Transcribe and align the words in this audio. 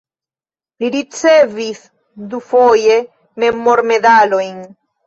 Li 0.83 0.89
ricevis 0.95 1.83
dufoje 2.35 2.99
memormedalojn. 3.47 4.63